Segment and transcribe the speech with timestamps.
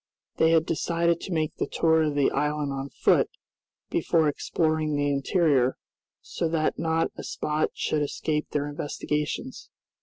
[0.37, 3.29] They had decided to make the tour of the island on foot,
[3.91, 5.77] before exploring the interior;
[6.21, 9.69] so that not a spot should escape their investigations.